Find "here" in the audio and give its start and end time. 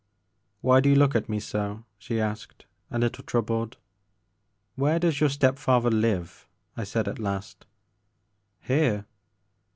8.61-9.05